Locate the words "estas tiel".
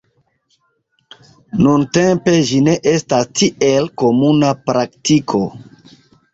2.93-3.89